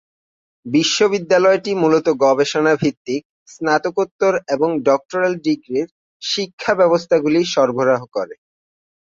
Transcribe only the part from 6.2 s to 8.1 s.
শিক্ষা ব্যবস্থাগুলি সরবরাহ